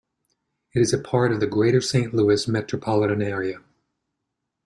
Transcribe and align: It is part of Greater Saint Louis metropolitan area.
It 0.73 0.79
is 0.81 0.95
part 1.03 1.31
of 1.31 1.47
Greater 1.51 1.79
Saint 1.79 2.11
Louis 2.11 2.47
metropolitan 2.47 3.21
area. 3.21 3.61